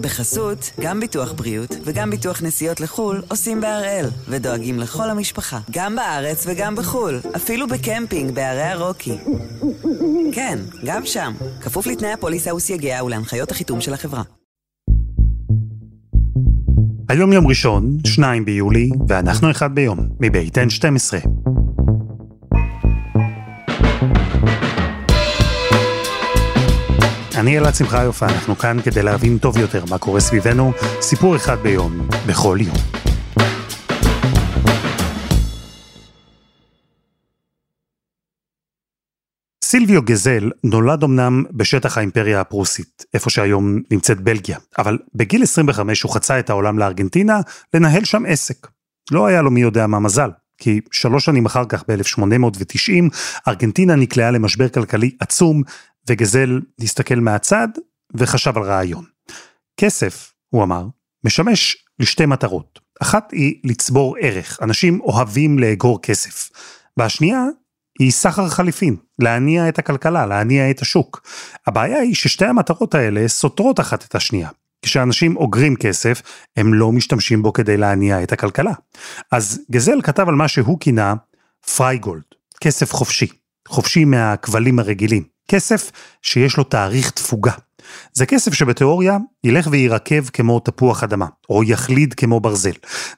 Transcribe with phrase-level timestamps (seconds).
[0.00, 6.44] בחסות, גם ביטוח בריאות וגם ביטוח נסיעות לחו"ל עושים בהראל, ודואגים לכל המשפחה, גם בארץ
[6.48, 9.16] וגם בחו"ל, אפילו בקמפינג בערי הרוקי.
[10.32, 14.22] כן, גם שם, כפוף לתנאי הפוליסה וסייגיה ולהנחיות החיתום של החברה.
[17.08, 21.26] היום יום ראשון, 2 ביולי, ואנחנו אחד ביום, מבית N12.
[27.40, 31.56] אני אלעד שמחה יופה, אנחנו כאן כדי להבין טוב יותר מה קורה סביבנו, סיפור אחד
[31.62, 32.76] ביום, בכל יום.
[39.64, 46.14] סילביו גזל נולד אמנם בשטח האימפריה הפרוסית, איפה שהיום נמצאת בלגיה, אבל בגיל 25 הוא
[46.14, 47.40] חצה את העולם לארגנטינה
[47.74, 48.66] לנהל שם עסק.
[49.10, 50.30] לא היה לו מי יודע מה מזל,
[50.60, 53.16] כי שלוש שנים אחר כך, ב-1890,
[53.48, 55.62] ארגנטינה נקלעה למשבר כלכלי עצום,
[56.08, 57.68] וגזל הסתכל מהצד
[58.14, 59.04] וחשב על רעיון.
[59.76, 60.86] כסף, הוא אמר,
[61.24, 62.80] משמש לשתי מטרות.
[63.02, 66.50] אחת היא לצבור ערך, אנשים אוהבים לאגור כסף.
[66.96, 67.44] והשנייה
[67.98, 71.22] היא סחר חליפין, להניע את הכלכלה, להניע את השוק.
[71.66, 74.48] הבעיה היא ששתי המטרות האלה סותרות אחת את השנייה.
[74.82, 76.22] כשאנשים אוגרים כסף,
[76.56, 78.72] הם לא משתמשים בו כדי להניע את הכלכלה.
[79.32, 81.14] אז גזל כתב על מה שהוא כינה
[81.76, 82.22] פרייגולד,
[82.60, 83.26] כסף חופשי,
[83.68, 85.22] חופשי מהכבלים הרגילים.
[85.48, 85.90] כסף
[86.22, 87.52] שיש לו תאריך תפוגה.
[88.12, 92.72] זה כסף שבתיאוריה ילך ויירקב כמו תפוח אדמה, או יחליד כמו ברזל.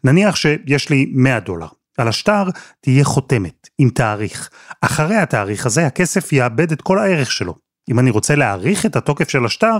[0.04, 1.66] נניח שיש לי 100 דולר.
[1.98, 2.44] על השטר
[2.80, 4.50] תהיה חותמת עם תאריך.
[4.80, 7.54] אחרי התאריך הזה הכסף יאבד את כל הערך שלו.
[7.90, 9.78] אם אני רוצה להאריך את התוקף של השטר,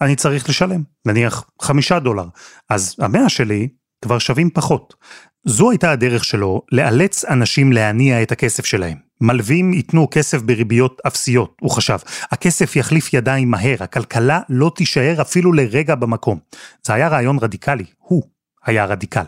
[0.00, 2.26] אני צריך לשלם, נניח חמישה דולר.
[2.70, 3.68] אז המאה שלי
[4.04, 4.94] כבר שווים פחות.
[5.46, 9.07] זו הייתה הדרך שלו לאלץ אנשים להניע את הכסף שלהם.
[9.20, 11.98] מלווים ייתנו כסף בריביות אפסיות, הוא חשב.
[12.30, 16.38] הכסף יחליף ידיים מהר, הכלכלה לא תישאר אפילו לרגע במקום.
[16.86, 18.22] זה היה רעיון רדיקלי, הוא
[18.66, 19.24] היה רדיקל.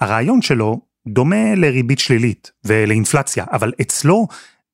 [0.00, 4.26] הרעיון שלו דומה לריבית שלילית ולאינפלציה, אבל אצלו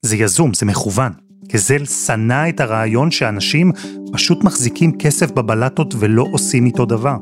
[0.03, 1.13] זה יזום, זה מכוון.
[1.47, 3.73] גזל שנא את הרעיון שאנשים
[4.13, 7.17] פשוט מחזיקים כסף בבלטות ולא עושים איתו דבר.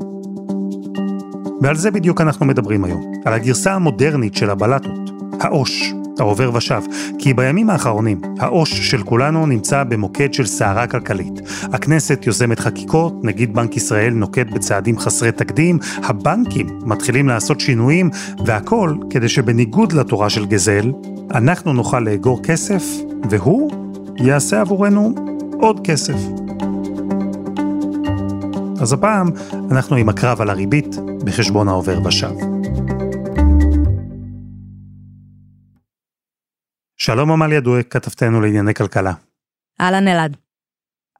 [1.62, 6.82] ועל זה בדיוק אנחנו מדברים היום, על הגרסה המודרנית של הבלטות, העו"ש, העובר ושב,
[7.18, 11.40] כי בימים האחרונים, העו"ש של כולנו נמצא במוקד של סערה כלכלית.
[11.62, 18.10] הכנסת יוזמת חקיקות, נגיד בנק ישראל נוקט בצעדים חסרי תקדים, הבנקים מתחילים לעשות שינויים,
[18.46, 20.92] והכל כדי שבניגוד לתורה של גזל,
[21.34, 22.84] אנחנו נוכל לאגור כסף,
[23.30, 23.70] והוא
[24.16, 25.14] יעשה עבורנו
[25.60, 26.16] עוד כסף.
[28.80, 29.28] אז הפעם
[29.70, 32.51] אנחנו עם הקרב על הריבית בחשבון העובר ושב.
[37.04, 39.12] שלום עמליה דואק, כתבתנו לענייני כלכלה.
[39.80, 40.36] אהלן אלעד.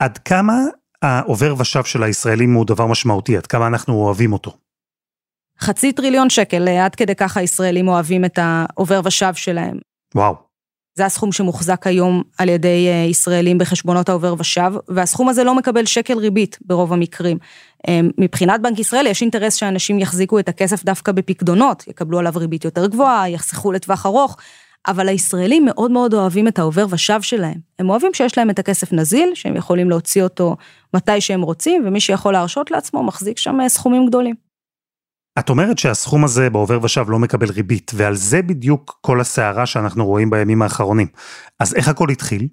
[0.00, 0.58] עד כמה
[1.02, 3.36] העובר ושב של הישראלים הוא דבר משמעותי?
[3.36, 4.56] עד כמה אנחנו אוהבים אותו?
[5.60, 9.78] חצי טריליון שקל, עד כדי כך הישראלים אוהבים את העובר ושב שלהם.
[10.14, 10.34] וואו.
[10.94, 15.86] זה הסכום שמוחזק היום על ידי אה, ישראלים בחשבונות העובר ושב, והסכום הזה לא מקבל
[15.86, 17.38] שקל ריבית ברוב המקרים.
[17.88, 22.64] אה, מבחינת בנק ישראל יש אינטרס שאנשים יחזיקו את הכסף דווקא בפקדונות, יקבלו עליו ריבית
[22.64, 24.36] יותר גבוהה, יחסכו לטווח ארוך,
[24.86, 27.58] אבל הישראלים מאוד מאוד אוהבים את העובר ושב שלהם.
[27.78, 30.56] הם אוהבים שיש להם את הכסף נזיל, שהם יכולים להוציא אותו
[30.94, 34.34] מתי שהם רוצים, ומי שיכול להרשות לעצמו מחזיק שם אה, סכומים גדולים.
[35.38, 40.06] את אומרת שהסכום הזה בעובר ושב לא מקבל ריבית, ועל זה בדיוק כל הסערה שאנחנו
[40.06, 41.06] רואים בימים האחרונים.
[41.60, 42.48] אז איך הכל התחיל?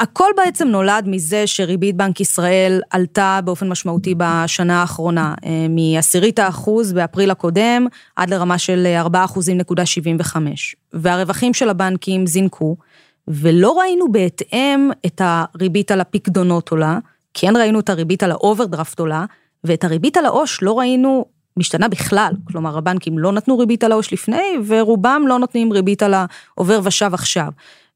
[0.00, 6.92] הכל בעצם נולד מזה שריבית בנק ישראל עלתה באופן משמעותי בשנה האחרונה, אה, מעשירית האחוז
[6.92, 7.86] באפריל הקודם
[8.16, 10.74] עד לרמה של 4.75.
[10.92, 12.76] והרווחים של הבנקים זינקו,
[13.28, 16.98] ולא ראינו בהתאם את הריבית על הפקדונות עולה,
[17.34, 19.24] כן ראינו את הריבית על האוברדרפט עולה,
[19.64, 21.24] ואת הריבית על העו"ש לא ראינו
[21.56, 26.14] משתנה בכלל, כלומר הבנקים לא נתנו ריבית על העו"ש לפני, ורובם לא נותנים ריבית על
[26.14, 27.48] העובר ושב עכשיו.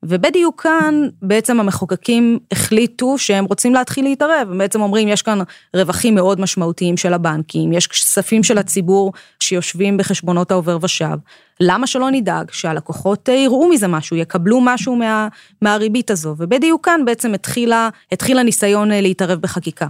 [0.04, 5.38] ובדיוק כאן בעצם המחוקקים החליטו שהם רוצים להתחיל להתערב, הם בעצם אומרים יש כאן
[5.76, 11.16] רווחים מאוד משמעותיים של הבנקים, יש כספים של הציבור שיושבים בחשבונות העובר ושב,
[11.60, 15.28] למה שלא נדאג שהלקוחות יראו מזה משהו, יקבלו משהו מה,
[15.62, 19.86] מהריבית הזו, ובדיוק כאן בעצם התחילה, התחיל הניסיון להתערב בחקיקה.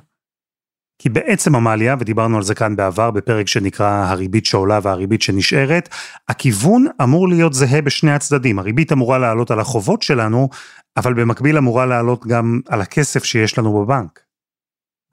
[1.03, 5.89] כי בעצם המעלייה, ודיברנו על זה כאן בעבר בפרק שנקרא הריבית שעולה והריבית שנשארת,
[6.29, 8.59] הכיוון אמור להיות זהה בשני הצדדים.
[8.59, 10.49] הריבית אמורה לעלות על החובות שלנו,
[10.97, 14.21] אבל במקביל אמורה לעלות גם על הכסף שיש לנו בבנק.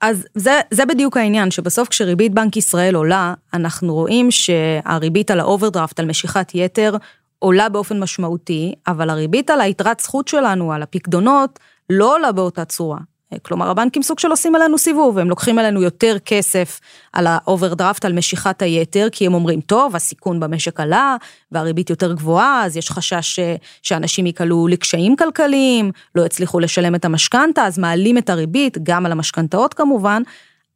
[0.00, 6.00] אז זה, זה בדיוק העניין, שבסוף כשריבית בנק ישראל עולה, אנחנו רואים שהריבית על האוברדרפט,
[6.00, 6.96] על משיכת יתר,
[7.38, 11.58] עולה באופן משמעותי, אבל הריבית על היתרת זכות שלנו, על הפקדונות,
[11.90, 12.98] לא עולה באותה צורה.
[13.42, 16.80] כלומר, הבנקים סוג של עושים עלינו סיבוב, הם לוקחים עלינו יותר כסף
[17.12, 21.16] על האוברדרפט, על משיכת היתר, כי הם אומרים, טוב, הסיכון במשק עלה,
[21.52, 23.38] והריבית יותר גבוהה, אז יש חשש
[23.82, 29.12] שאנשים ייקלעו לקשיים כלכליים, לא יצליחו לשלם את המשכנתה, אז מעלים את הריבית, גם על
[29.12, 30.22] המשכנתאות כמובן,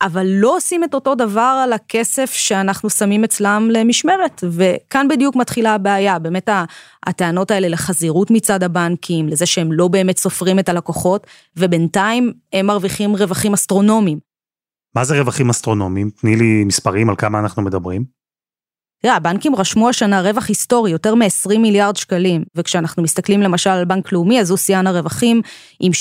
[0.03, 4.45] אבל לא עושים את אותו דבר על הכסף שאנחנו שמים אצלם למשמרת.
[4.51, 6.49] וכאן בדיוק מתחילה הבעיה, באמת
[7.07, 11.27] הטענות האלה לחזירות מצד הבנקים, לזה שהם לא באמת סופרים את הלקוחות,
[11.57, 14.19] ובינתיים הם מרוויחים רווחים אסטרונומיים.
[14.97, 16.11] מה זה רווחים אסטרונומיים?
[16.11, 18.05] תני לי מספרים על כמה אנחנו מדברים.
[19.05, 24.13] תראה, הבנקים רשמו השנה רווח היסטורי, יותר מ-20 מיליארד שקלים, וכשאנחנו מסתכלים למשל על בנק
[24.13, 25.43] לאומי, אז הוא שיאן הרווחים
[25.81, 25.93] עם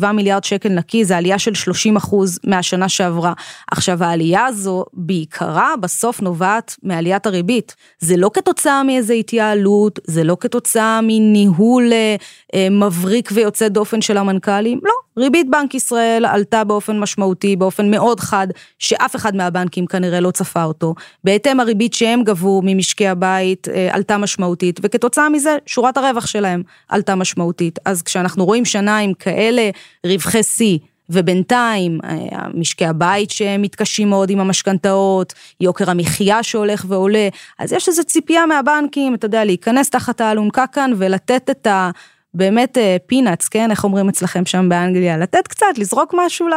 [0.00, 3.32] 7.7 מיליארד שקל נקי, זה עלייה של 30 אחוז מהשנה שעברה.
[3.70, 7.76] עכשיו, העלייה הזו בעיקרה בסוף נובעת מעליית הריבית.
[7.98, 12.16] זה לא כתוצאה מאיזו התייעלות, זה לא כתוצאה מניהול אה,
[12.54, 15.07] אה, מבריק ויוצא דופן של המנכ"לים, לא.
[15.18, 18.46] ריבית בנק ישראל עלתה באופן משמעותי, באופן מאוד חד,
[18.78, 20.94] שאף אחד מהבנקים כנראה לא צפה אותו.
[21.24, 27.14] בהתאם הריבית שהם גבו ממשקי הבית אה, עלתה משמעותית, וכתוצאה מזה שורת הרווח שלהם עלתה
[27.14, 27.78] משמעותית.
[27.84, 29.70] אז כשאנחנו רואים שנה עם כאלה
[30.06, 30.78] רווחי שיא,
[31.10, 37.28] ובינתיים אה, משקי הבית שמתקשים מאוד עם המשכנתאות, יוקר המחיה שהולך ועולה,
[37.58, 41.90] אז יש איזו ציפייה מהבנקים, אתה יודע, להיכנס תחת האלונקה כאן ולתת את ה...
[42.38, 46.54] באמת פינאץ, אה, כן, איך אומרים אצלכם שם באנגליה, לתת קצת, לזרוק משהו ל,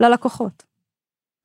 [0.00, 0.62] ללקוחות.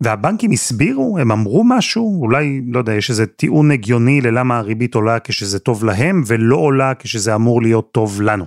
[0.03, 5.19] והבנקים הסבירו, הם אמרו משהו, אולי, לא יודע, יש איזה טיעון הגיוני ללמה הריבית עולה
[5.19, 8.45] כשזה טוב להם, ולא עולה כשזה אמור להיות טוב לנו.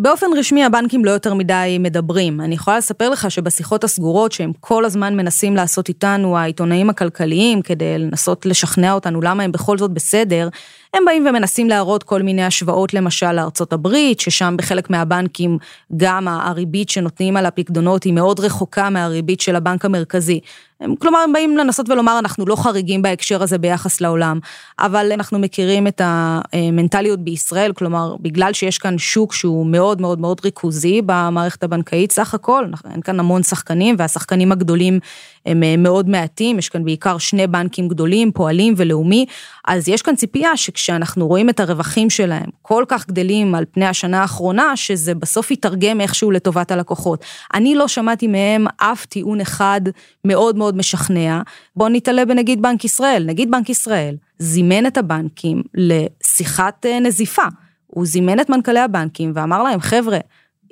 [0.00, 2.40] באופן רשמי הבנקים לא יותר מדי מדברים.
[2.40, 7.98] אני יכולה לספר לך שבשיחות הסגורות שהם כל הזמן מנסים לעשות איתנו, העיתונאים הכלכליים, כדי
[7.98, 10.48] לנסות לשכנע אותנו למה הם בכל זאת בסדר,
[10.94, 15.58] הם באים ומנסים להראות כל מיני השוואות למשל לארצות הברית, ששם בחלק מהבנקים
[15.96, 20.40] גם הריבית שנותנים על הפקדונות היא מאוד רחוקה מהריבית של הבנק המרכזי.
[20.80, 24.38] הם, כלומר, הם באים לנסות ולומר, אנחנו לא חריגים בהקשר הזה ביחס לעולם,
[24.78, 30.40] אבל אנחנו מכירים את המנטליות בישראל, כלומר, בגלל שיש כאן שוק שהוא מאוד מאוד מאוד
[30.44, 35.00] ריכוזי במערכת הבנקאית סך הכל, אין כאן המון שחקנים, והשחקנים הגדולים
[35.46, 39.26] הם אה, מאוד מעטים, יש כאן בעיקר שני בנקים גדולים, פועלים ולאומי,
[39.66, 44.20] אז יש כאן ציפייה שכשאנחנו רואים את הרווחים שלהם כל כך גדלים על פני השנה
[44.20, 47.24] האחרונה, שזה בסוף יתרגם איכשהו לטובת הלקוחות.
[47.54, 49.80] אני לא שמעתי מהם אף טיעון אחד
[50.24, 51.40] מאוד מאוד משכנע.
[51.76, 53.24] בואו נתעלה בנגיד בנק ישראל.
[53.26, 57.44] נגיד בנק ישראל זימן את הבנקים לשיחת אה, נזיפה.
[57.86, 60.18] הוא זימן את מנכ"לי הבנקים ואמר להם, חבר'ה,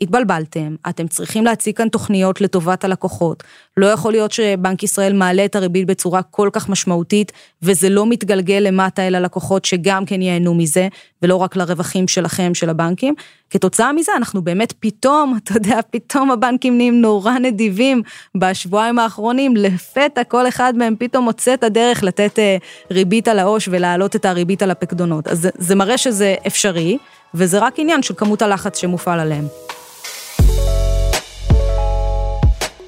[0.02, 3.42] התבלבלתם, אתם צריכים להציג כאן תוכניות לטובת הלקוחות.
[3.76, 7.32] לא יכול להיות שבנק ישראל מעלה את הריבית בצורה כל כך משמעותית,
[7.62, 10.88] וזה לא מתגלגל למטה אל הלקוחות שגם כן ייהנו מזה,
[11.22, 13.14] ולא רק לרווחים שלכם, של הבנקים.
[13.50, 18.02] כתוצאה מזה אנחנו באמת פתאום, אתה יודע, פתאום הבנקים נהיים נורא נדיבים
[18.36, 22.56] בשבועיים האחרונים, לפתע כל אחד מהם פתאום מוצא את הדרך לתת אה,
[22.90, 25.28] ריבית על העו"ש ולהעלות את הריבית על הפקדונות.
[25.28, 26.98] אז זה, זה מראה שזה אפשרי,
[27.34, 29.44] וזה רק עניין של כמות הלחץ שמופעל עליהם.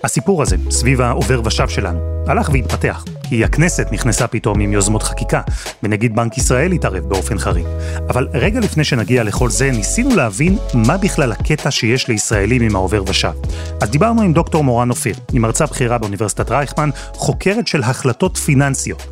[0.05, 5.41] הסיפור הזה, סביב העובר ושב שלנו, הלך והתפתח, כי הכנסת נכנסה פתאום עם יוזמות חקיקה,
[5.83, 7.67] ונגיד בנק ישראל התערב באופן חריג.
[8.09, 13.03] אבל רגע לפני שנגיע לכל זה, ניסינו להבין מה בכלל הקטע שיש לישראלים עם העובר
[13.07, 13.33] ושב.
[13.81, 19.03] אז דיברנו עם דוקטור מורן אופיר, היא מרצה בכירה באוניברסיטת רייכמן, חוקרת של החלטות פיננסיות.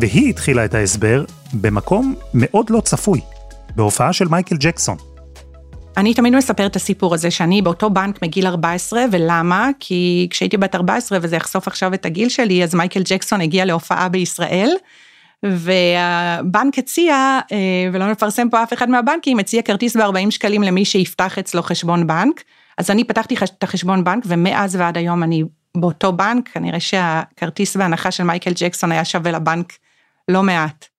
[0.00, 3.20] והיא התחילה את ההסבר במקום מאוד לא צפוי,
[3.76, 5.11] בהופעה של מייקל ג'קסון.
[5.96, 9.70] אני תמיד מספר את הסיפור הזה שאני באותו בנק מגיל 14, ולמה?
[9.80, 14.08] כי כשהייתי בת 14, וזה יחשוף עכשיו את הגיל שלי, אז מייקל ג'קסון הגיע להופעה
[14.08, 14.70] בישראל,
[15.42, 17.14] והבנק הציע,
[17.52, 17.58] אה,
[17.92, 22.42] ולא נפרסם פה אף אחד מהבנקים, הציע כרטיס ב-40 שקלים למי שיפתח אצלו חשבון בנק.
[22.78, 25.44] אז אני פתחתי את החשבון בנק, ומאז ועד היום אני
[25.76, 29.72] באותו בנק, כנראה שהכרטיס בהנחה של מייקל ג'קסון היה שווה לבנק
[30.28, 30.91] לא מעט.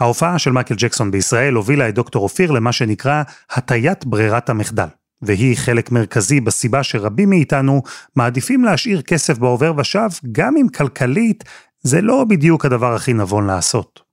[0.00, 4.86] ההופעה של מייקל ג'קסון בישראל הובילה את דוקטור אופיר למה שנקרא הטיית ברירת המחדל,
[5.22, 7.82] והיא חלק מרכזי בסיבה שרבים מאיתנו
[8.16, 11.44] מעדיפים להשאיר כסף בעובר ושב, גם אם כלכלית
[11.80, 14.08] זה לא בדיוק הדבר הכי נבון לעשות.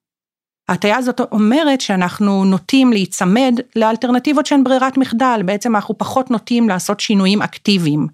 [0.69, 6.99] ההטייה הזאת אומרת שאנחנו נוטים להיצמד לאלטרנטיבות שהן ברירת מחדל, בעצם אנחנו פחות נוטים לעשות
[6.99, 8.07] שינויים אקטיביים.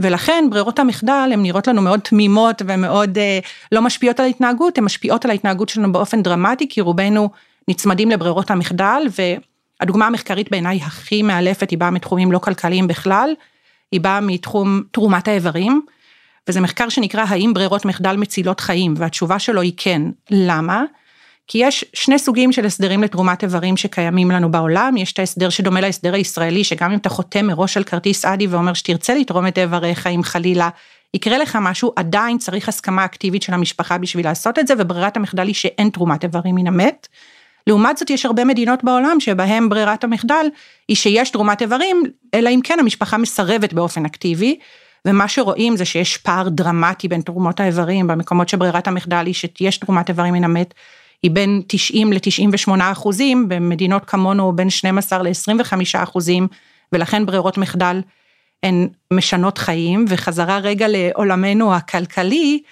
[0.00, 3.38] ולכן ברירות המחדל הן נראות לנו מאוד תמימות ומאוד אה,
[3.72, 7.30] לא משפיעות על ההתנהגות, הן משפיעות על ההתנהגות שלנו באופן דרמטי, כי רובנו
[7.68, 9.02] נצמדים לברירות המחדל,
[9.80, 13.34] והדוגמה המחקרית בעיניי הכי מאלפת היא באה מתחומים לא כלכליים בכלל,
[13.92, 15.82] היא באה מתחום תרומת האיברים,
[16.48, 20.02] וזה מחקר שנקרא האם ברירות מחדל מצילות חיים, והתשובה שלו היא כן.
[20.30, 20.82] למה?
[21.52, 25.80] כי יש שני סוגים של הסדרים לתרומת איברים שקיימים לנו בעולם, יש את ההסדר שדומה
[25.80, 30.06] להסדר הישראלי, שגם אם אתה חותם מראש על כרטיס אדי ואומר שתרצה לתרום את איבריך,
[30.06, 30.68] אם חלילה
[31.14, 35.46] יקרה לך משהו, עדיין צריך הסכמה אקטיבית של המשפחה בשביל לעשות את זה, וברירת המחדל
[35.46, 37.08] היא שאין תרומת איברים מן המת.
[37.66, 40.46] לעומת זאת יש הרבה מדינות בעולם שבהם ברירת המחדל
[40.88, 42.02] היא שיש תרומת איברים,
[42.34, 44.58] אלא אם כן המשפחה מסרבת באופן אקטיבי,
[45.04, 50.08] ומה שרואים זה שיש פער דרמטי בין תרומות האיברים במקומות שברירת המחדל היא שיש תרומת
[50.08, 50.74] איברים מן המת,
[51.22, 56.48] היא בין 90 ל-98 אחוזים, במדינות כמונו בין 12 ל-25 אחוזים,
[56.92, 58.00] ולכן ברירות מחדל
[58.62, 62.62] הן משנות חיים, וחזרה רגע לעולמנו הכלכלי,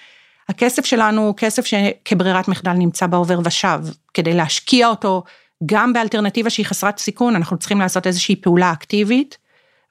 [0.49, 3.79] הכסף שלנו הוא כסף שכברירת מחדל נמצא בעובר ושב,
[4.13, 5.23] כדי להשקיע אותו
[5.65, 9.37] גם באלטרנטיבה שהיא חסרת סיכון, אנחנו צריכים לעשות איזושהי פעולה אקטיבית.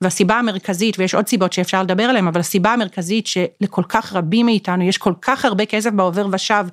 [0.00, 4.84] והסיבה המרכזית, ויש עוד סיבות שאפשר לדבר עליהן, אבל הסיבה המרכזית שלכל כך רבים מאיתנו
[4.84, 6.66] יש כל כך הרבה כסף בעובר ושב,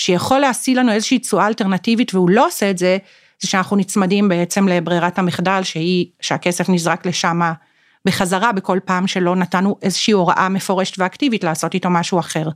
[0.00, 2.98] שיכול להשיא לנו איזושהי תשואה אלטרנטיבית והוא לא עושה את זה,
[3.40, 7.40] זה שאנחנו נצמדים בעצם לברירת המחדל שהיא, שהכסף נזרק לשם
[8.06, 12.48] בחזרה בכל פעם שלא נתנו איזושהי הוראה מפורשת ואקטיבית לעשות איתו משהו אחר.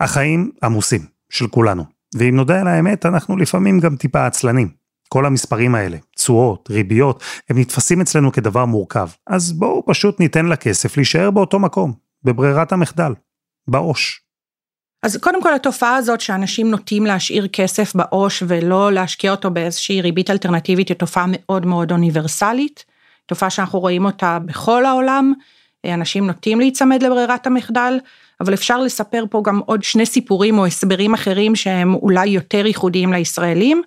[0.00, 1.84] החיים עמוסים, של כולנו.
[2.14, 4.68] ואם נודה על האמת, אנחנו לפעמים גם טיפה עצלנים.
[5.08, 9.08] כל המספרים האלה, תשואות, ריביות, הם נתפסים אצלנו כדבר מורכב.
[9.26, 11.92] אז בואו פשוט ניתן לכסף להישאר באותו מקום,
[12.24, 13.12] בברירת המחדל,
[13.68, 14.27] בעו"ש.
[15.02, 20.30] אז קודם כל התופעה הזאת שאנשים נוטים להשאיר כסף בעו"ש ולא להשקיע אותו באיזושהי ריבית
[20.30, 22.84] אלטרנטיבית היא תופעה מאוד מאוד אוניברסלית,
[23.26, 25.32] תופעה שאנחנו רואים אותה בכל העולם,
[25.86, 27.98] אנשים נוטים להיצמד לברירת המחדל,
[28.40, 33.12] אבל אפשר לספר פה גם עוד שני סיפורים או הסברים אחרים שהם אולי יותר ייחודיים
[33.12, 33.82] לישראלים.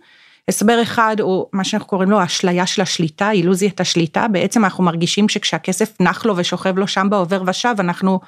[0.48, 5.30] הסבר אחד הוא מה שאנחנו קוראים לו אשליה של השליטה, אילוזיית השליטה, בעצם אנחנו מרגישים
[5.30, 8.20] שכשהכסף נח לו ושוכב לו שם בעובר ושב, אנחנו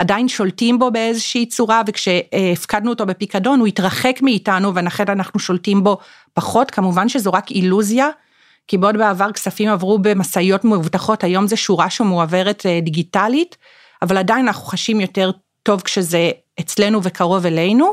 [0.00, 5.98] עדיין שולטים בו באיזושהי צורה, וכשהפקדנו אותו בפיקדון הוא התרחק מאיתנו ולכן אנחנו שולטים בו
[6.34, 8.08] פחות, כמובן שזו רק אילוזיה,
[8.68, 13.56] כי בעוד בעבר כספים עברו במשאיות מבוטחות, היום זה שורה שמועברת אה, דיגיטלית,
[14.02, 15.30] אבל עדיין אנחנו חשים יותר
[15.62, 16.30] טוב כשזה
[16.60, 17.92] אצלנו וקרוב אלינו.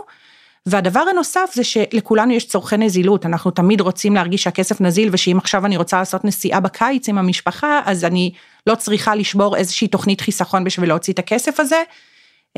[0.65, 5.65] והדבר הנוסף זה שלכולנו יש צורכי נזילות, אנחנו תמיד רוצים להרגיש שהכסף נזיל ושאם עכשיו
[5.65, 8.31] אני רוצה לעשות נסיעה בקיץ עם המשפחה, אז אני
[8.67, 11.83] לא צריכה לשבור איזושהי תוכנית חיסכון בשביל להוציא את הכסף הזה.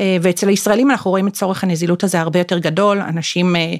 [0.00, 3.74] אה, ואצל הישראלים אנחנו רואים את צורך הנזילות הזה הרבה יותר גדול, אנשים אה,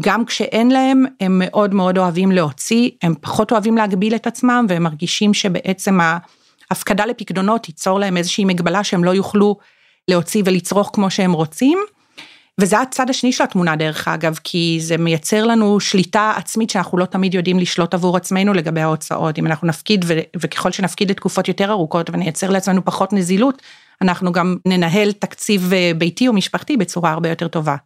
[0.00, 4.82] גם כשאין להם, הם מאוד מאוד אוהבים להוציא, הם פחות אוהבים להגביל את עצמם והם
[4.82, 5.98] מרגישים שבעצם
[6.70, 9.56] ההפקדה לפקדונות תיצור להם איזושהי מגבלה שהם לא יוכלו
[10.08, 11.78] להוציא ולצרוך כמו שהם רוצים.
[12.60, 17.04] וזה הצד השני של התמונה דרך אגב, כי זה מייצר לנו שליטה עצמית שאנחנו לא
[17.04, 19.38] תמיד יודעים לשלוט עבור עצמנו לגבי ההוצאות.
[19.38, 23.62] אם אנחנו נפקיד, ו- וככל שנפקיד לתקופות יותר ארוכות ונייצר לעצמנו פחות נזילות,
[24.02, 27.76] אנחנו גם ננהל תקציב אה, ביתי או משפחתי בצורה הרבה יותר טובה.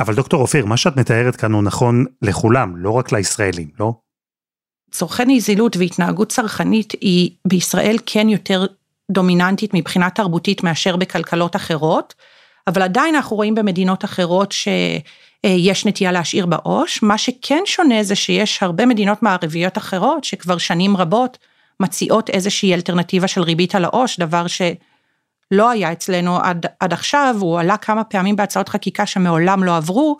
[0.00, 3.92] אבל דוקטור אופיר, מה שאת מתארת כאן הוא נכון לכולם, לא רק לישראלים, לא?
[4.90, 8.66] צורכי נזילות והתנהגות צרכנית היא בישראל כן יותר
[9.10, 12.14] דומיננטית מבחינה תרבותית מאשר בכלכלות אחרות.
[12.66, 18.62] אבל עדיין אנחנו רואים במדינות אחרות שיש נטייה להשאיר בעו"ש, מה שכן שונה זה שיש
[18.62, 21.38] הרבה מדינות מערביות אחרות שכבר שנים רבות
[21.80, 27.60] מציעות איזושהי אלטרנטיבה של ריבית על העו"ש, דבר שלא היה אצלנו עד, עד עכשיו, הוא
[27.60, 30.18] עלה כמה פעמים בהצעות חקיקה שמעולם לא עברו,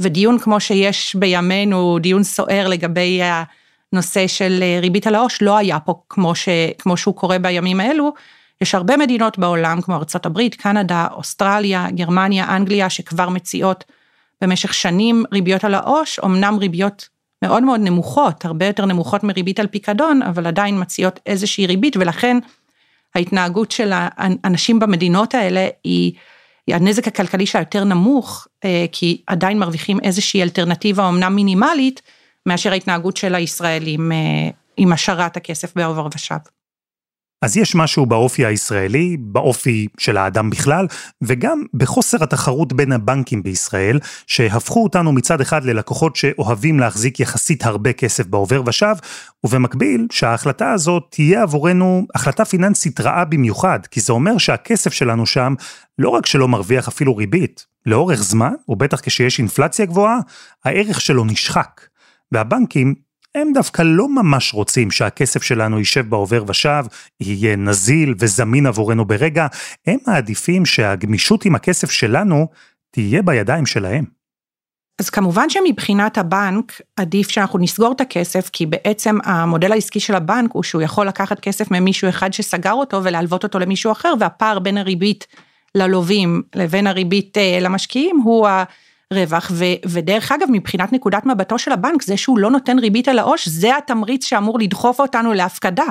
[0.00, 3.20] ודיון כמו שיש בימינו, דיון סוער לגבי
[3.92, 6.48] הנושא של ריבית על העו"ש, לא היה פה כמו, ש,
[6.78, 8.12] כמו שהוא קורה בימים האלו,
[8.60, 13.84] יש הרבה מדינות בעולם, כמו ארה"ב, קנדה, אוסטרליה, גרמניה, אנגליה, שכבר מציעות
[14.40, 17.08] במשך שנים ריביות על העו"ש, אמנם ריביות
[17.42, 22.38] מאוד מאוד נמוכות, הרבה יותר נמוכות מריבית על פיקדון, אבל עדיין מציעות איזושהי ריבית, ולכן
[23.14, 26.12] ההתנהגות של האנשים במדינות האלה היא,
[26.66, 32.02] היא הנזק הכלכלי שלה יותר נמוך, אה, כי עדיין מרוויחים איזושהי אלטרנטיבה אמנם מינימלית,
[32.46, 34.16] מאשר ההתנהגות של הישראלים אה,
[34.76, 36.53] עם השארת הכסף בעובר ושב.
[37.44, 40.86] אז יש משהו באופי הישראלי, באופי של האדם בכלל,
[41.22, 47.92] וגם בחוסר התחרות בין הבנקים בישראל, שהפכו אותנו מצד אחד ללקוחות שאוהבים להחזיק יחסית הרבה
[47.92, 48.94] כסף בעובר ושב,
[49.44, 55.54] ובמקביל שההחלטה הזאת תהיה עבורנו החלטה פיננסית רעה במיוחד, כי זה אומר שהכסף שלנו שם
[55.98, 60.18] לא רק שלא מרוויח אפילו ריבית, לאורך זמן, ובטח כשיש אינפלציה גבוהה,
[60.64, 61.80] הערך שלו נשחק.
[62.32, 62.94] והבנקים
[63.34, 66.84] הם דווקא לא ממש רוצים שהכסף שלנו יישב בעובר ושב,
[67.20, 69.46] יהיה נזיל וזמין עבורנו ברגע,
[69.86, 72.48] הם מעדיפים שהגמישות עם הכסף שלנו
[72.90, 74.04] תהיה בידיים שלהם.
[75.00, 80.52] אז כמובן שמבחינת הבנק עדיף שאנחנו נסגור את הכסף, כי בעצם המודל העסקי של הבנק
[80.52, 84.78] הוא שהוא יכול לקחת כסף ממישהו אחד שסגר אותו ולהלוות אותו למישהו אחר, והפער בין
[84.78, 85.26] הריבית
[85.74, 88.48] ללווים לבין הריבית אה, למשקיעים הוא
[89.12, 93.18] רווח, ו, ודרך אגב, מבחינת נקודת מבטו של הבנק, זה שהוא לא נותן ריבית על
[93.18, 95.86] העו"ש, זה התמריץ שאמור לדחוף אותנו להפקדה.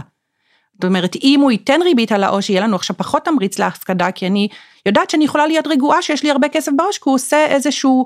[0.73, 4.27] זאת אומרת, אם הוא ייתן ריבית על העו"ש, יהיה לנו עכשיו פחות תמריץ להפקדה, כי
[4.27, 4.47] אני
[4.85, 8.05] יודעת שאני יכולה להיות רגועה שיש לי הרבה כסף בעו"ש, כי הוא עושה איזשהו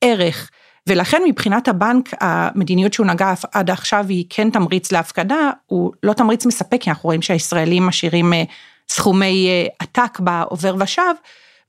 [0.00, 0.50] ערך.
[0.86, 6.46] ולכן מבחינת הבנק, המדיניות שהוא נגע עד עכשיו היא כן תמריץ להפקדה, הוא לא תמריץ
[6.46, 8.42] מספק, כי אנחנו רואים שהישראלים משאירים אה,
[8.88, 11.02] סכומי אה, עתק בעובר ושב,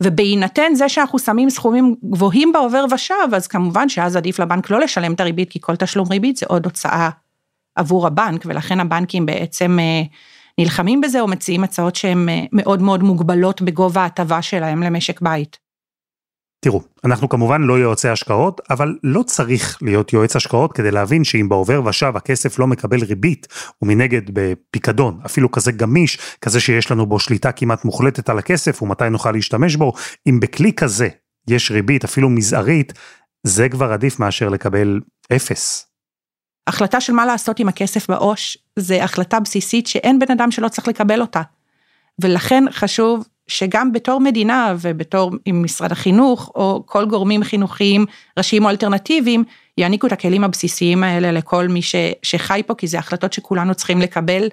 [0.04, 5.14] ובהינתן זה שאנחנו שמים סכומים גבוהים בעובר ושב, אז כמובן שאז עדיף לבנק לא לשלם
[5.14, 7.10] את הריבית, כי כל תשלום ריבית זה עוד הוצאה
[7.76, 10.02] עבור הבנק, ולכן הבנקים בעצם אה,
[10.58, 15.69] נלחמים בזה או מציעים הצעות שהן מאוד מאוד מוגבלות בגובה ההטבה שלהם למשק בית.
[16.62, 21.50] תראו, אנחנו כמובן לא יועצי השקעות, אבל לא צריך להיות יועץ השקעות כדי להבין שאם
[21.50, 23.48] בעובר ושב הכסף לא מקבל ריבית,
[23.82, 29.10] ומנגד בפיקדון, אפילו כזה גמיש, כזה שיש לנו בו שליטה כמעט מוחלטת על הכסף ומתי
[29.10, 29.94] נוכל להשתמש בו,
[30.30, 31.10] אם בכלי כזה
[31.48, 32.94] יש ריבית אפילו מזערית,
[33.44, 35.00] זה כבר עדיף מאשר לקבל
[35.36, 35.86] אפס.
[36.68, 40.88] החלטה של מה לעשות עם הכסף בעו"ש, זה החלטה בסיסית שאין בן אדם שלא צריך
[40.88, 41.42] לקבל אותה.
[42.22, 48.06] ולכן חשוב שגם בתור מדינה ובתור עם משרד החינוך, או כל גורמים חינוכיים
[48.38, 49.44] ראשיים או אלטרנטיביים,
[49.78, 54.02] יעניקו את הכלים הבסיסיים האלה לכל מי ש, שחי פה, כי זה החלטות שכולנו צריכים
[54.02, 54.48] לקבל,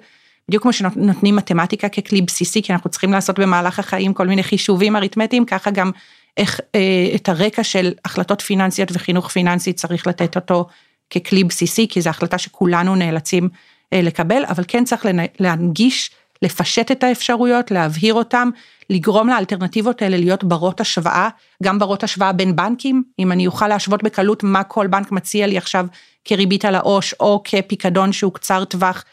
[0.49, 4.95] בדיוק כמו שנותנים מתמטיקה ככלי בסיסי, כי אנחנו צריכים לעשות במהלך החיים כל מיני חישובים
[4.95, 5.91] אריתמטיים, ככה גם
[6.37, 10.67] איך אה, את הרקע של החלטות פיננסיות וחינוך פיננסי צריך לתת אותו
[11.09, 13.49] ככלי בסיסי, כי זו החלטה שכולנו נאלצים
[13.93, 15.05] אה, לקבל, אבל כן צריך
[15.39, 18.49] להנגיש, לפשט את האפשרויות, להבהיר אותם,
[18.89, 21.29] לגרום לאלטרנטיבות האלה להיות ברות השוואה,
[21.63, 25.57] גם ברות השוואה בין בנקים, אם אני אוכל להשוות בקלות מה כל בנק מציע לי
[25.57, 25.87] עכשיו
[26.25, 29.03] כריבית על העו"ש, או כפיקדון שהוא קצר טווח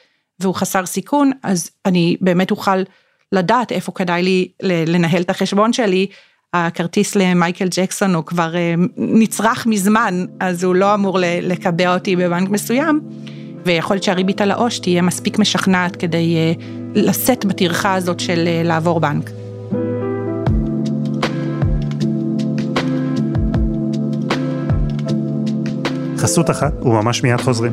[0.41, 2.83] והוא חסר סיכון, אז אני באמת אוכל
[3.33, 6.07] לדעת איפה כדאי לי לנהל את החשבון שלי.
[6.55, 12.49] הכרטיס למייקל ג'קסון הוא כבר אה, נצרך מזמן, אז הוא לא אמור לקבע אותי בבנק
[12.49, 13.01] מסוים.
[13.65, 16.53] ויכול להיות שהריבית על העו"ש תהיה מספיק משכנעת כדי אה,
[16.95, 19.31] לשאת בטרחה הזאת של אה, לעבור בנק.
[26.19, 27.73] חסות אחת וממש מיד חוזרים.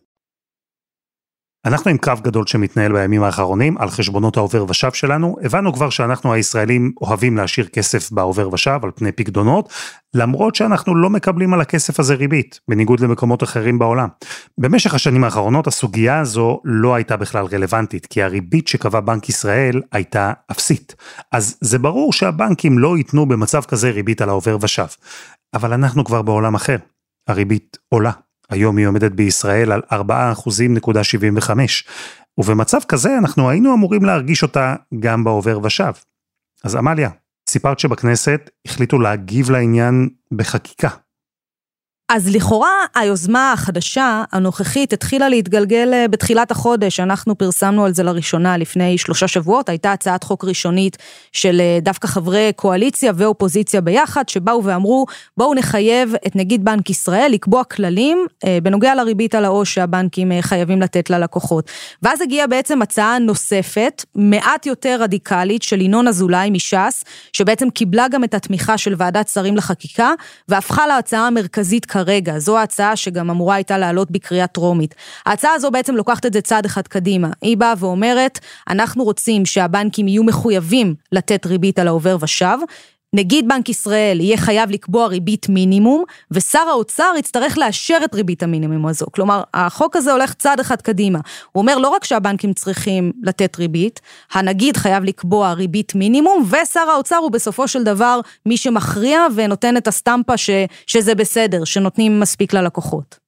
[1.65, 5.35] אנחנו עם קרב גדול שמתנהל בימים האחרונים על חשבונות העובר ושב שלנו.
[5.43, 9.69] הבנו כבר שאנחנו הישראלים אוהבים להשאיר כסף בעובר ושב על פני פקדונות,
[10.13, 14.07] למרות שאנחנו לא מקבלים על הכסף הזה ריבית, בניגוד למקומות אחרים בעולם.
[14.57, 20.33] במשך השנים האחרונות הסוגיה הזו לא הייתה בכלל רלוונטית, כי הריבית שקבע בנק ישראל הייתה
[20.51, 20.95] אפסית.
[21.31, 24.87] אז זה ברור שהבנקים לא ייתנו במצב כזה ריבית על העובר ושב.
[25.53, 26.77] אבל אנחנו כבר בעולם אחר.
[27.27, 28.11] הריבית עולה.
[28.51, 31.51] היום היא עומדת בישראל על 4.75%,
[32.37, 35.91] ובמצב כזה אנחנו היינו אמורים להרגיש אותה גם בעובר ושב.
[36.63, 37.09] אז עמליה,
[37.49, 40.89] סיפרת שבכנסת החליטו להגיב לעניין בחקיקה.
[42.13, 48.57] אז לכאורה היוזמה החדשה, הנוכחית, התחילה להתגלגל אה, בתחילת החודש, אנחנו פרסמנו על זה לראשונה
[48.57, 50.97] לפני שלושה שבועות, הייתה הצעת חוק ראשונית
[51.31, 55.05] של אה, דווקא חברי קואליציה ואופוזיציה ביחד, שבאו ואמרו,
[55.37, 60.81] בואו נחייב את נגיד בנק ישראל לקבוע כללים אה, בנוגע לריבית על העו"ש שהבנקים חייבים
[60.81, 61.71] לתת ללקוחות.
[62.01, 68.23] ואז הגיעה בעצם הצעה נוספת, מעט יותר רדיקלית, של ינון אזולאי מש"ס, שבעצם קיבלה גם
[68.23, 70.11] את התמיכה של ועדת שרים לחקיקה,
[70.49, 72.00] והפכה להצעה המרכזית כרגע.
[72.05, 74.95] כרגע, זו ההצעה שגם אמורה הייתה לעלות בקריאה טרומית.
[75.25, 77.29] ההצעה הזו בעצם לוקחת את זה צעד אחד קדימה.
[77.41, 82.57] היא באה ואומרת, אנחנו רוצים שהבנקים יהיו מחויבים לתת ריבית על העובר ושב,
[83.15, 88.87] נגיד בנק ישראל יהיה חייב לקבוע ריבית מינימום, ושר האוצר יצטרך לאשר את ריבית המינימום
[88.87, 89.05] הזו.
[89.11, 91.19] כלומר, החוק הזה הולך צעד אחד קדימה.
[91.51, 97.15] הוא אומר לא רק שהבנקים צריכים לתת ריבית, הנגיד חייב לקבוע ריבית מינימום, ושר האוצר
[97.15, 100.49] הוא בסופו של דבר מי שמכריע ונותן את הסטמפה ש,
[100.87, 103.19] שזה בסדר, שנותנים מספיק ללקוחות.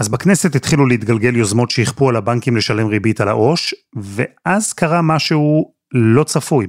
[0.00, 5.72] אז בכנסת התחילו להתגלגל יוזמות שיכפו על הבנקים לשלם ריבית על העו"ש, ואז קרה משהו
[5.92, 6.66] לא צפוי.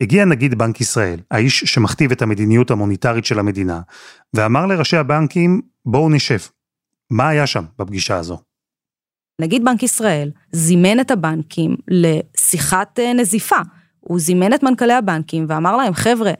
[0.00, 3.80] הגיע נגיד בנק ישראל, האיש שמכתיב את המדיניות המוניטרית של המדינה,
[4.34, 6.38] ואמר לראשי הבנקים, בואו נשב.
[7.10, 8.38] מה היה שם בפגישה הזו?
[9.40, 13.56] נגיד בנק ישראל זימן את הבנקים לשיחת אה, נזיפה.
[14.00, 16.32] הוא זימן את מנכ"לי הבנקים ואמר להם, חבר'ה,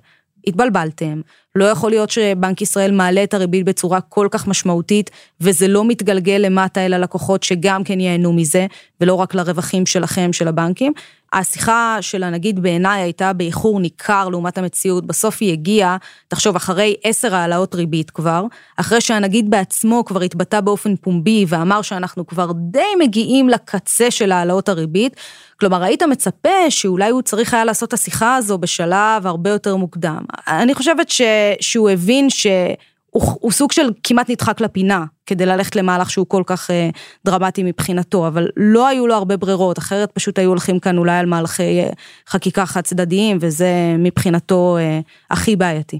[0.46, 1.20] התבלבלתם,
[1.54, 6.32] לא יכול להיות שבנק ישראל מעלה את הריבית בצורה כל כך משמעותית, וזה לא מתגלגל
[6.32, 8.66] למטה אל הלקוחות שגם כן ייהנו מזה,
[9.00, 10.92] ולא רק לרווחים שלכם, של הבנקים.
[11.36, 15.96] השיחה של הנגיד בעיניי הייתה באיחור ניכר לעומת המציאות, בסוף היא הגיעה,
[16.28, 18.44] תחשוב, אחרי עשר העלאות ריבית כבר,
[18.76, 24.68] אחרי שהנגיד בעצמו כבר התבטא באופן פומבי ואמר שאנחנו כבר די מגיעים לקצה של העלאות
[24.68, 25.16] הריבית,
[25.60, 30.20] כלומר, היית מצפה שאולי הוא צריך היה לעשות את השיחה הזו בשלב הרבה יותר מוקדם.
[30.48, 31.22] אני חושבת ש...
[31.60, 32.30] שהוא הבין
[33.12, 36.90] שהוא סוג של כמעט נדחק לפינה כדי ללכת למהלך שהוא כל כך אה,
[37.24, 41.26] דרמטי מבחינתו, אבל לא היו לו הרבה ברירות, אחרת פשוט היו הולכים כאן אולי על
[41.26, 41.90] מהלכי אה,
[42.28, 45.98] חקיקה חד צדדיים, וזה מבחינתו אה, הכי בעייתי.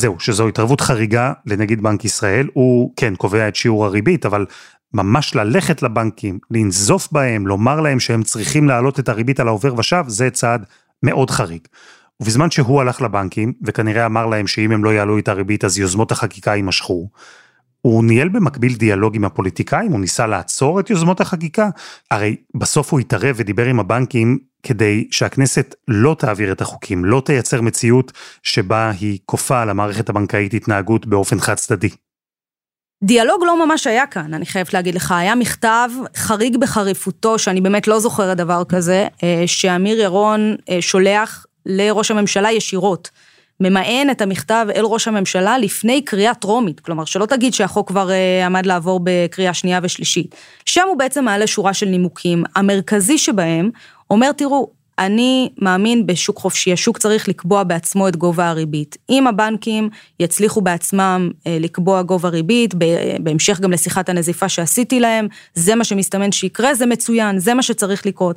[0.00, 4.46] זהו, שזו התערבות חריגה לנגיד בנק ישראל, הוא כן קובע את שיעור הריבית, אבל
[4.94, 10.04] ממש ללכת לבנקים, לנזוף בהם, לומר להם שהם צריכים להעלות את הריבית על העובר ושב,
[10.06, 10.64] זה צעד
[11.02, 11.60] מאוד חריג.
[12.22, 16.12] ובזמן שהוא הלך לבנקים, וכנראה אמר להם שאם הם לא יעלו את הריבית אז יוזמות
[16.12, 17.08] החקיקה יימשכו,
[17.80, 21.68] הוא ניהל במקביל דיאלוג עם הפוליטיקאים, הוא ניסה לעצור את יוזמות החקיקה,
[22.10, 27.60] הרי בסוף הוא התערב ודיבר עם הבנקים כדי שהכנסת לא תעביר את החוקים, לא תייצר
[27.60, 31.88] מציאות שבה היא כופה על המערכת הבנקאית התנהגות באופן חד צדדי.
[33.04, 35.12] דיאלוג לא ממש היה כאן, אני חייבת להגיד לך.
[35.12, 41.46] היה מכתב חריג בחריפותו, שאני באמת לא זוכרת דבר כזה, אה, שאמיר ירון אה, שולח
[41.66, 43.10] לראש הממשלה ישירות.
[43.60, 48.46] ממאן את המכתב אל ראש הממשלה לפני קריאה טרומית, כלומר שלא תגיד שהחוק כבר uh,
[48.46, 50.34] עמד לעבור בקריאה שנייה ושלישית.
[50.64, 53.70] שם הוא בעצם מעלה שורה של נימוקים, המרכזי שבהם
[54.10, 58.96] אומר, תראו, אני מאמין בשוק חופשי, השוק צריך לקבוע בעצמו את גובה הריבית.
[59.10, 59.88] אם הבנקים
[60.20, 62.74] יצליחו בעצמם אה, לקבוע גובה ריבית,
[63.20, 68.06] בהמשך גם לשיחת הנזיפה שעשיתי להם, זה מה שמסתמן שיקרה, זה מצוין, זה מה שצריך
[68.06, 68.36] לקרות.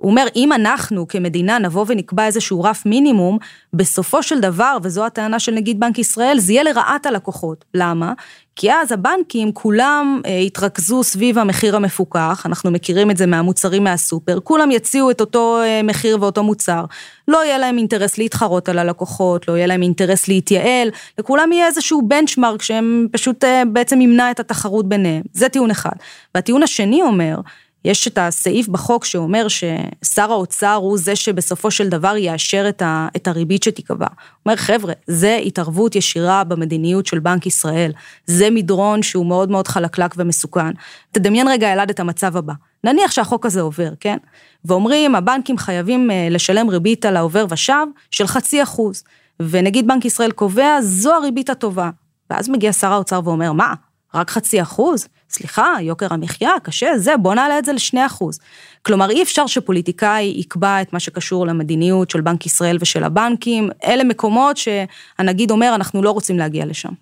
[0.00, 3.38] הוא אומר, אם אנחנו כמדינה נבוא ונקבע איזשהו רף מינימום,
[3.72, 7.64] בסופו של דבר, וזו הטענה של נגיד בנק ישראל, זה יהיה לרעת הלקוחות.
[7.74, 8.12] למה?
[8.56, 14.40] כי אז הבנקים כולם אה, יתרכזו סביב המחיר המפוקח, אנחנו מכירים את זה מהמוצרים מהסופר,
[14.40, 16.84] כולם יציעו את אותו אה, מחיר ואותו מוצר.
[17.28, 22.02] לא יהיה להם אינטרס להתחרות על הלקוחות, לא יהיה להם אינטרס להתייעל, לכולם יהיה איזשהו
[22.08, 25.22] בנצ'מרק שהם פשוט אה, בעצם ימנע את התחרות ביניהם.
[25.32, 25.96] זה טיעון אחד.
[26.34, 27.36] והטיעון השני אומר,
[27.84, 33.08] יש את הסעיף בחוק שאומר ששר האוצר הוא זה שבסופו של דבר יאשר את, ה,
[33.16, 34.06] את הריבית שתיקבע.
[34.46, 37.92] אומר, חבר'ה, זה התערבות ישירה במדיניות של בנק ישראל.
[38.26, 40.70] זה מדרון שהוא מאוד מאוד חלקלק ומסוכן.
[41.12, 42.52] תדמיין רגע, אלעד, את המצב הבא.
[42.84, 44.16] נניח שהחוק הזה עובר, כן?
[44.64, 49.04] ואומרים, הבנקים חייבים אה, לשלם ריבית על העובר ושב של חצי אחוז.
[49.40, 51.90] ונגיד בנק ישראל קובע, זו הריבית הטובה.
[52.30, 53.74] ואז מגיע שר האוצר ואומר, מה,
[54.14, 55.08] רק חצי אחוז?
[55.30, 58.38] סליחה, יוקר המחיה, קשה, זה, בוא נעלה את זה לשני אחוז.
[58.82, 64.04] כלומר, אי אפשר שפוליטיקאי יקבע את מה שקשור למדיניות של בנק ישראל ושל הבנקים, אלה
[64.04, 66.92] מקומות שהנגיד אומר, אנחנו לא רוצים להגיע לשם.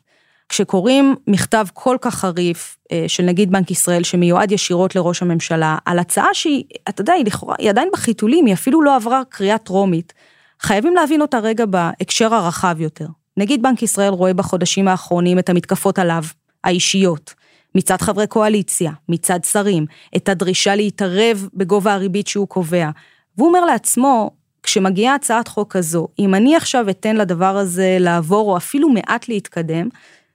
[0.48, 5.98] כשקוראים מכתב כל כך חריף אה, של נגיד בנק ישראל, שמיועד ישירות לראש הממשלה, על
[5.98, 10.12] הצעה שהיא, אתה יודע, היא לכאורה, היא עדיין בחיתולים, היא אפילו לא עברה קריאה טרומית,
[10.60, 13.06] חייבים להבין אותה רגע בהקשר הרחב יותר.
[13.36, 16.24] נגיד בנק ישראל רואה בחודשים האחרונים את המתקפות עליו,
[16.64, 17.34] האישיות,
[17.74, 22.90] מצד חברי קואליציה, מצד שרים, את הדרישה להתערב בגובה הריבית שהוא קובע.
[23.36, 24.30] והוא אומר לעצמו,
[24.62, 29.88] כשמגיעה הצעת חוק כזו, אם אני עכשיו אתן לדבר הזה לעבור או אפילו מעט להתקדם,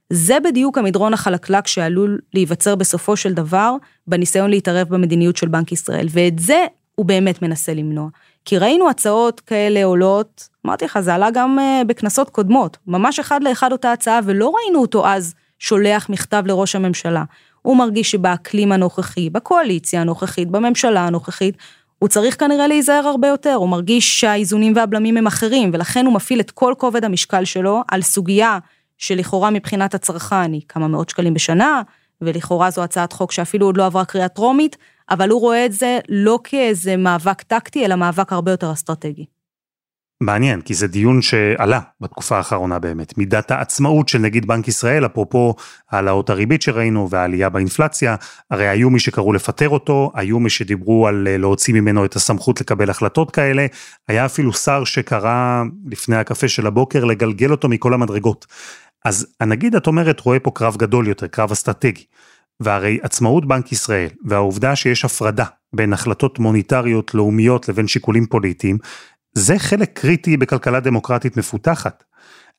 [0.10, 3.76] זה בדיוק המדרון החלקלק שעלול להיווצר בסופו של דבר
[4.08, 6.66] בניסיון להתערב במדיניות של בנק ישראל, ואת זה
[6.96, 8.10] הוא באמת מנסה למנוע.
[8.46, 13.44] כי ראינו הצעות כאלה עולות, אמרתי לך, זה עלה גם אה, בכנסות קודמות, ממש אחד
[13.44, 17.24] לאחד אותה הצעה, ולא ראינו אותו אז שולח מכתב לראש הממשלה.
[17.62, 21.58] הוא מרגיש שבאקלים הנוכחי, בקואליציה הנוכחית, בממשלה הנוכחית,
[22.00, 26.40] הוא צריך כנראה להיזהר הרבה יותר, הוא מרגיש שהאיזונים והבלמים הם אחרים, ולכן הוא מפעיל
[26.40, 28.60] את כל כובד המשקל שלו על סוגיה
[28.98, 31.82] שלכאורה מבחינת הצרכן היא כמה מאות שקלים בשנה,
[32.22, 34.78] ולכאורה זו הצעת חוק שאפילו עוד לא עברה קריאה טרומית,
[35.10, 39.26] אבל הוא רואה את זה לא כאיזה מאבק טקטי, אלא מאבק הרבה יותר אסטרטגי.
[40.26, 43.18] מעניין, כי זה דיון שעלה בתקופה האחרונה באמת.
[43.18, 45.56] מידת העצמאות של נגיד בנק ישראל, אפרופו
[45.92, 48.16] העלאות הריבית שראינו והעלייה באינפלציה,
[48.52, 52.62] הרי היו מי שקראו לפטר אותו, היו מי שדיברו על אה, להוציא ממנו את הסמכות
[52.62, 53.66] לקבל החלטות כאלה,
[54.08, 58.46] היה אפילו שר שקרא לפני הקפה של הבוקר לגלגל אותו מכל המדרגות.
[59.06, 62.04] אז הנגיד, את אומרת, רואה פה קרב גדול יותר, קרב אסטרטגי.
[62.60, 68.78] והרי עצמאות בנק ישראל והעובדה שיש הפרדה בין החלטות מוניטריות לאומיות לבין שיקולים פוליטיים,
[69.34, 72.04] זה חלק קריטי בכלכלה דמוקרטית מפותחת.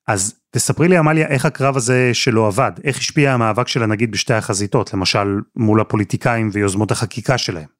[0.08, 4.34] אז תספרי לי עמליה איך הקרב הזה שלו עבד, איך השפיע המאבק של הנגיד בשתי
[4.34, 7.74] החזיתות, למשל מול הפוליטיקאים ויוזמות החקיקה שלהם.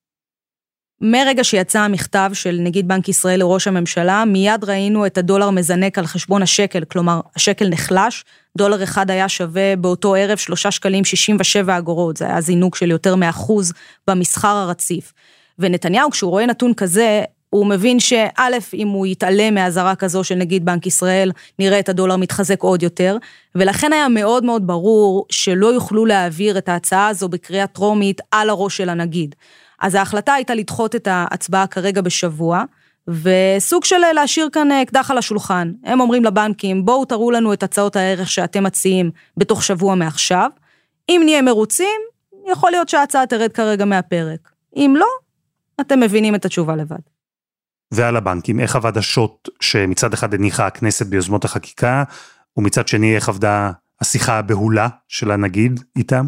[1.00, 6.06] מרגע שיצא המכתב של נגיד בנק ישראל לראש הממשלה, מיד ראינו את הדולר מזנק על
[6.06, 8.24] חשבון השקל, כלומר, השקל נחלש,
[8.58, 13.16] דולר אחד היה שווה באותו ערב 3 שקלים 67 אגורות, זה היה זינוק של יותר
[13.16, 13.72] מאחוז
[14.06, 15.12] במסחר הרציף.
[15.58, 17.22] ונתניהו, כשהוא רואה נתון כזה,
[17.54, 22.16] הוא מבין שא', אם הוא יתעלם מאזהרה כזו של נגיד בנק ישראל, נראה את הדולר
[22.16, 23.16] מתחזק עוד יותר,
[23.54, 28.76] ולכן היה מאוד מאוד ברור שלא יוכלו להעביר את ההצעה הזו בקריאה טרומית על הראש
[28.76, 29.34] של הנגיד.
[29.80, 32.64] אז ההחלטה הייתה לדחות את ההצבעה כרגע בשבוע,
[33.08, 35.72] וסוג של להשאיר כאן אקדח על השולחן.
[35.84, 40.50] הם אומרים לבנקים, בואו תראו לנו את הצעות הערך שאתם מציעים בתוך שבוע מעכשיו.
[41.08, 42.00] אם נהיה מרוצים,
[42.52, 44.50] יכול להיות שההצעה תרד כרגע מהפרק.
[44.76, 45.08] אם לא,
[45.80, 47.13] אתם מבינים את התשובה לבד.
[47.94, 52.04] ועל הבנקים, איך עבד השוט שמצד אחד הניחה הכנסת ביוזמות החקיקה,
[52.56, 56.26] ומצד שני איך עבדה השיחה הבהולה של הנגיד איתם?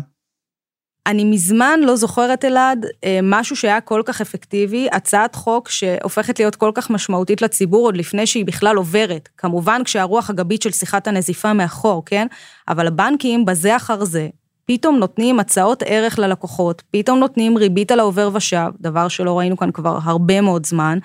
[1.07, 6.57] אני מזמן לא זוכרת, אלעד, אה, משהו שהיה כל כך אפקטיבי, הצעת חוק שהופכת להיות
[6.57, 9.29] כל כך משמעותית לציבור עוד לפני שהיא בכלל עוברת.
[9.37, 12.27] כמובן כשהרוח הגבית של שיחת הנזיפה מאחור, כן?
[12.69, 14.29] אבל הבנקים בזה אחר זה,
[14.65, 19.71] פתאום נותנים הצעות ערך ללקוחות, פתאום נותנים ריבית על העובר ושב, דבר שלא ראינו כאן
[19.73, 20.99] כבר הרבה מאוד זמן.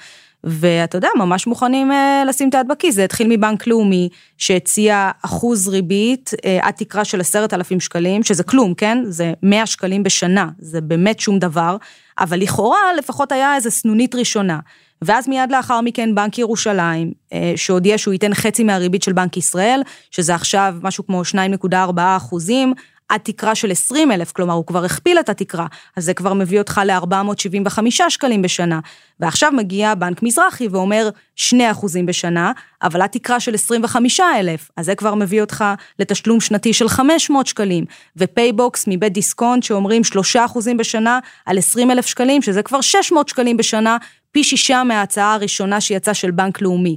[0.43, 2.95] ואתה יודע, ממש מוכנים אה, לשים את היד בכיס.
[2.95, 8.43] זה התחיל מבנק לאומי, שהציע אחוז ריבית אה, עד תקרה של עשרת אלפים שקלים, שזה
[8.43, 8.97] כלום, כן?
[9.03, 11.77] זה 100 שקלים בשנה, זה באמת שום דבר,
[12.19, 14.59] אבל לכאורה לפחות היה איזו סנונית ראשונה.
[15.01, 19.81] ואז מיד לאחר מכן בנק ירושלים, אה, שהודיע שהוא ייתן חצי מהריבית של בנק ישראל,
[20.11, 21.75] שזה עכשיו משהו כמו 2.4
[22.17, 22.73] אחוזים,
[23.11, 25.65] עד תקרה של 20 אלף, כלומר הוא כבר הכפיל את התקרה,
[25.97, 28.79] אז זה כבר מביא אותך ל-475 שקלים בשנה.
[29.19, 34.95] ועכשיו מגיע בנק מזרחי ואומר 2 אחוזים בשנה, אבל התקרה של 25 אלף, אז זה
[34.95, 35.65] כבר מביא אותך
[35.99, 37.85] לתשלום שנתי של 500 שקלים.
[38.17, 43.57] ופייבוקס מבית דיסקונט שאומרים 3 אחוזים בשנה על 20 אלף שקלים, שזה כבר 600 שקלים
[43.57, 43.97] בשנה,
[44.31, 46.95] פי שישה מההצעה הראשונה שיצאה של בנק לאומי.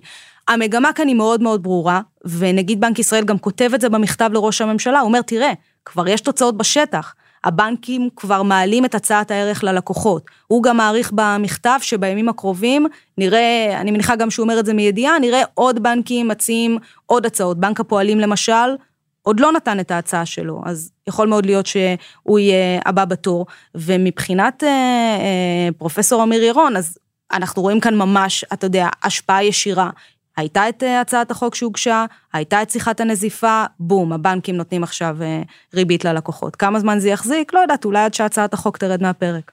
[0.48, 4.60] המגמה כאן היא מאוד מאוד ברורה, ונגיד בנק ישראל גם כותב את זה במכתב לראש
[4.60, 5.52] הממשלה, הוא אומר, תראה,
[5.84, 7.14] כבר יש תוצאות בשטח.
[7.44, 10.26] הבנקים כבר מעלים את הצעת הערך ללקוחות.
[10.46, 12.86] הוא גם מעריך במכתב שבימים הקרובים
[13.18, 17.58] נראה, אני מניחה גם שהוא אומר את זה מידיעה, נראה עוד בנקים מציעים עוד הצעות.
[17.58, 18.76] בנק הפועלים למשל,
[19.22, 23.46] עוד לא נתן את ההצעה שלו, אז יכול מאוד להיות שהוא יהיה הבא בתור.
[23.74, 26.98] ומבחינת אה, אה, פרופסור אמיר ירון, אז
[27.32, 29.90] אנחנו רואים כאן ממש, אתה יודע, השפעה ישירה.
[30.36, 35.42] הייתה את אה, הצעת החוק שהוגשה, הייתה את שיחת הנזיפה, בום, הבנקים נותנים עכשיו אה,
[35.74, 36.56] ריבית ללקוחות.
[36.56, 37.54] כמה זמן זה יחזיק?
[37.54, 39.52] לא יודעת, אולי עד שהצעת החוק תרד מהפרק.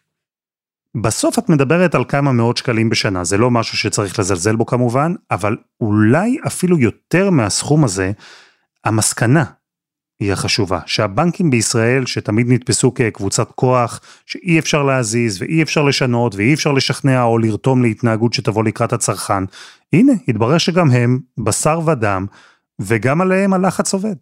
[1.01, 5.13] בסוף את מדברת על כמה מאות שקלים בשנה, זה לא משהו שצריך לזלזל בו כמובן,
[5.31, 8.11] אבל אולי אפילו יותר מהסכום הזה,
[8.85, 9.43] המסקנה
[10.21, 16.53] היא החשובה, שהבנקים בישראל, שתמיד נתפסו כקבוצת כוח, שאי אפשר להזיז ואי אפשר לשנות ואי
[16.53, 19.43] אפשר לשכנע או לרתום להתנהגות שתבוא לקראת הצרכן,
[19.93, 22.25] הנה, התברר שגם הם בשר ודם,
[22.79, 24.15] וגם עליהם הלחץ עובד.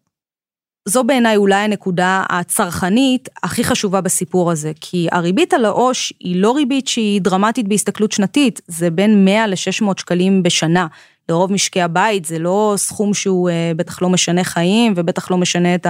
[0.87, 6.51] זו בעיניי אולי הנקודה הצרכנית הכי חשובה בסיפור הזה, כי הריבית על העו"ש היא לא
[6.51, 10.87] ריבית שהיא דרמטית בהסתכלות שנתית, זה בין 100 ל-600 שקלים בשנה.
[11.29, 15.75] לרוב משקי הבית זה לא סכום שהוא אה, בטח לא משנה חיים ובטח לא משנה
[15.75, 15.87] את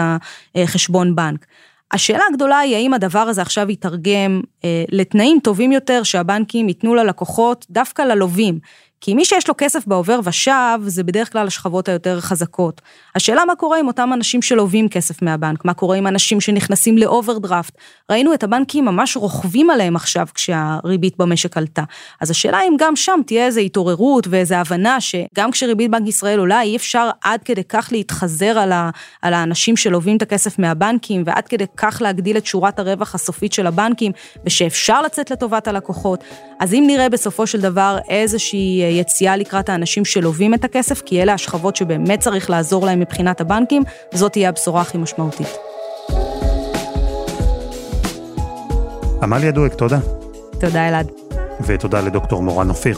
[0.56, 1.46] החשבון בנק.
[1.92, 7.66] השאלה הגדולה היא האם הדבר הזה עכשיו יתרגם אה, לתנאים טובים יותר שהבנקים ייתנו ללקוחות,
[7.70, 8.60] דווקא ללווים.
[9.02, 12.82] כי מי שיש לו כסף בעובר ושב, זה בדרך כלל השכבות היותר חזקות.
[13.16, 17.74] השאלה מה קורה עם אותם אנשים שלווים כסף מהבנק, מה קורה עם אנשים שנכנסים לאוברדרפט.
[18.12, 21.84] ראינו את הבנקים ממש רוכבים עליהם עכשיו כשהריבית במשק עלתה.
[22.22, 26.62] אז השאלה אם גם שם תהיה איזו התעוררות ואיזו הבנה שגם כשריבית בנק ישראל עולה,
[26.62, 28.90] אי אפשר עד כדי כך להתאכזר על, ה,
[29.22, 33.68] על האנשים שלווים את הכסף מהבנקים, ועד כדי כך להגדיל את שורת הרווח הסופית של
[33.68, 34.12] הבנקים,
[34.46, 36.24] ושאפשר לצאת לטובת הלקוחות.
[36.60, 41.34] אז אם נראה בסופו של דבר איזושהי יציאה לקראת האנשים שלווים את הכסף, כי אלה
[41.34, 45.48] השכבות שבאמת צריך לעזור להם מבחינת הבנקים, זאת תהיה הבשורה הכי משמעותית.
[49.22, 50.00] עמליה דואק, תודה.
[50.60, 51.12] תודה אלעד.
[51.66, 52.98] ותודה לדוקטור מורן אופיר.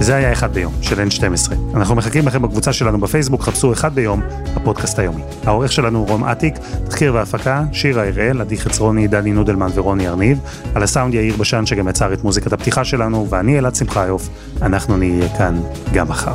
[0.00, 1.52] זה היה אחד ביום של N12.
[1.74, 4.20] אנחנו מחכים לכם בקבוצה שלנו בפייסבוק, חפשו אחד ביום,
[4.56, 5.22] הפודקאסט היומי.
[5.44, 10.38] העורך שלנו רום אטיק, תחקיר והפקה, שירה הראל, עדי חצרוני, דני נודלמן ורוני ארניב,
[10.74, 14.28] על הסאונד יאיר בשן שגם יצר את מוזיקת הפתיחה שלנו, ואני אלעד שמחיוף,
[14.62, 15.60] אנחנו נהיה כאן
[15.92, 16.34] גם מחר.